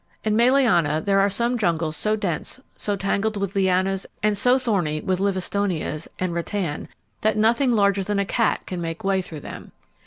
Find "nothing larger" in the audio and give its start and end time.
7.37-8.03